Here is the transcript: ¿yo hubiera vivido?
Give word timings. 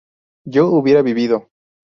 ¿yo 0.45 0.65
hubiera 0.69 1.03
vivido? 1.03 1.51